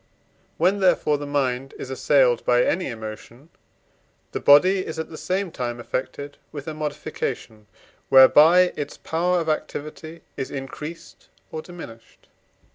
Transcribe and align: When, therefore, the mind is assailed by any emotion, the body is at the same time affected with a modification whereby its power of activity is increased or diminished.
When, 0.57 0.79
therefore, 0.79 1.19
the 1.19 1.27
mind 1.27 1.75
is 1.77 1.91
assailed 1.91 2.43
by 2.43 2.63
any 2.65 2.87
emotion, 2.87 3.49
the 4.31 4.39
body 4.39 4.83
is 4.83 4.97
at 4.97 5.11
the 5.11 5.15
same 5.17 5.51
time 5.51 5.79
affected 5.79 6.39
with 6.51 6.67
a 6.67 6.73
modification 6.73 7.67
whereby 8.09 8.73
its 8.75 8.97
power 8.97 9.39
of 9.39 9.47
activity 9.47 10.21
is 10.35 10.49
increased 10.49 11.29
or 11.51 11.61
diminished. 11.61 12.29